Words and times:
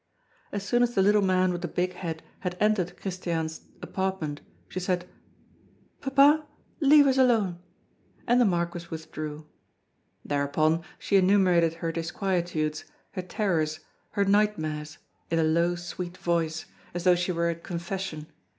As 0.51 0.63
soon 0.63 0.81
as 0.81 0.95
the 0.95 1.03
little 1.03 1.21
man 1.21 1.51
with 1.51 1.61
the 1.61 1.67
big 1.67 1.93
head 1.93 2.23
had 2.39 2.57
entered 2.59 2.99
Christiane's 2.99 3.61
apartment, 3.83 4.41
she 4.67 4.79
said: 4.79 5.07
"Papa, 6.01 6.47
leave 6.79 7.05
us 7.05 7.19
alone!" 7.19 7.59
And 8.25 8.41
the 8.41 8.45
Marquis 8.45 8.87
withdrew. 8.89 9.45
Thereupon, 10.25 10.81
she 10.97 11.17
enumerated 11.17 11.75
her 11.75 11.91
disquietudes, 11.91 12.85
her 13.11 13.21
terrors, 13.21 13.81
her 14.13 14.25
nightmares, 14.25 14.97
in 15.29 15.37
a 15.37 15.43
low, 15.43 15.75
sweet 15.75 16.17
voice, 16.17 16.65
as 16.95 17.03
though 17.03 17.13
she 17.13 17.31
were 17.31 17.49
at 17.49 17.61
confession. 17.61 18.25